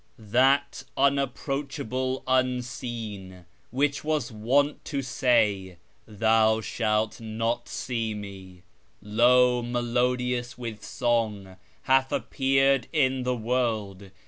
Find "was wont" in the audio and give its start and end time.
4.03-4.83